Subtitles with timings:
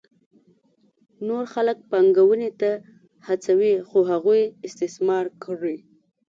[1.27, 2.71] نور خلک پانګونې ته
[3.27, 5.77] هڅوي څو هغوی استثمار کړي